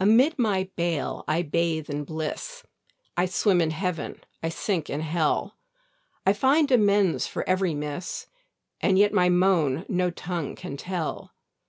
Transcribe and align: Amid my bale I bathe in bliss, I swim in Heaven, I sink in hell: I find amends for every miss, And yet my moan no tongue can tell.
Amid 0.00 0.40
my 0.40 0.70
bale 0.74 1.22
I 1.28 1.42
bathe 1.42 1.88
in 1.88 2.02
bliss, 2.02 2.64
I 3.16 3.26
swim 3.26 3.60
in 3.60 3.70
Heaven, 3.70 4.22
I 4.42 4.48
sink 4.48 4.90
in 4.90 5.02
hell: 5.02 5.56
I 6.26 6.32
find 6.32 6.68
amends 6.72 7.28
for 7.28 7.48
every 7.48 7.72
miss, 7.72 8.26
And 8.80 8.98
yet 8.98 9.12
my 9.14 9.28
moan 9.28 9.86
no 9.88 10.10
tongue 10.10 10.56
can 10.56 10.76
tell. 10.76 11.30